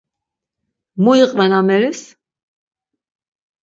Mu 1.03 1.11
iqven 1.23 1.51
ameris? 1.59 2.01